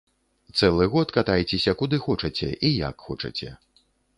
[0.59, 3.49] Цэлы год катайцеся куды хочаце і як хочаце.